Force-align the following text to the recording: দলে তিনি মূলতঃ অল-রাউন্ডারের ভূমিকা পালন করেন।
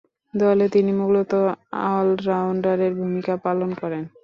দলে 0.33 0.65
তিনি 0.69 0.91
মূলতঃ 0.99 1.41
অল-রাউন্ডারের 1.89 2.93
ভূমিকা 2.99 3.33
পালন 3.45 3.69
করেন। 3.81 4.03